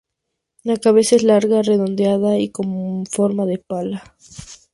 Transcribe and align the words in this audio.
La 0.63 0.77
cabeza 0.77 1.15
es 1.15 1.21
larga, 1.21 1.61
redondeada 1.61 2.39
y 2.39 2.49
con 2.49 3.05
forma 3.05 3.45
de 3.45 3.59
pala. 3.59 4.17